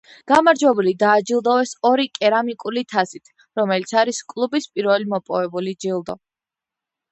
[0.29, 6.21] გამარჯვებული დააჯილდოვეს ორი კერამიკული თასით, რომელიც არის კლუბის პირველი მოპოვებული ჯილდო.